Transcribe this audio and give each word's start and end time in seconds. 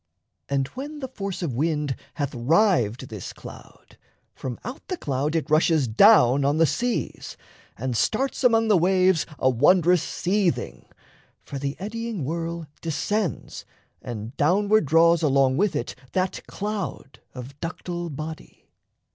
And 0.49 0.65
when 0.69 0.97
the 0.97 1.07
force 1.07 1.43
of 1.43 1.53
wind 1.53 1.95
Hath 2.15 2.33
rived 2.33 3.09
this 3.09 3.31
cloud, 3.33 3.99
from 4.33 4.59
out 4.65 4.87
the 4.87 4.97
cloud 4.97 5.35
it 5.35 5.47
rushes 5.51 5.87
Down 5.87 6.43
on 6.43 6.57
the 6.57 6.65
seas, 6.65 7.37
and 7.77 7.95
starts 7.95 8.43
among 8.43 8.67
the 8.67 8.79
waves 8.79 9.27
A 9.37 9.47
wondrous 9.47 10.01
seething, 10.01 10.87
for 11.43 11.59
the 11.59 11.75
eddying 11.79 12.25
whirl 12.25 12.65
Descends 12.81 13.63
and 14.01 14.35
downward 14.37 14.87
draws 14.87 15.21
along 15.21 15.57
with 15.57 15.75
it 15.75 15.93
That 16.13 16.41
cloud 16.47 17.19
of 17.35 17.59
ductile 17.59 18.09
body. 18.09 18.71